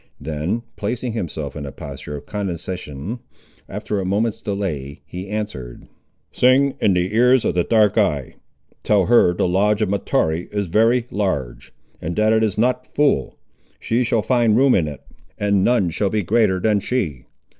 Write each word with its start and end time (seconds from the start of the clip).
Then 0.19 0.63
placing 0.77 1.11
himself 1.13 1.55
in 1.55 1.63
a 1.63 1.71
posture 1.71 2.15
of 2.17 2.25
condescension, 2.25 3.19
after 3.69 3.99
a 3.99 4.03
moment's 4.03 4.41
delay, 4.41 5.01
he 5.05 5.29
answered— 5.29 5.87
"Sing 6.31 6.73
in 6.81 6.93
the 6.95 7.13
ears 7.13 7.45
of 7.45 7.53
the 7.53 7.63
dark 7.63 7.99
eye. 7.99 8.33
Tell 8.81 9.05
her 9.05 9.31
the 9.31 9.47
lodge 9.47 9.83
of 9.83 9.89
Mahtoree 9.89 10.47
is 10.51 10.65
very 10.65 11.05
large, 11.11 11.71
and 12.01 12.15
that 12.15 12.33
it 12.33 12.43
is 12.43 12.57
not 12.57 12.87
full. 12.87 13.37
She 13.79 14.03
shall 14.03 14.23
find 14.23 14.57
room 14.57 14.73
in 14.73 14.87
it, 14.87 15.01
and 15.37 15.63
none 15.63 15.91
shall 15.91 16.09
be 16.09 16.23
greater 16.23 16.59
than 16.59 16.79
she. 16.79 17.25